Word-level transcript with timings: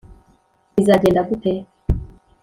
bizagenda 0.75 1.21
gute? 1.29 1.53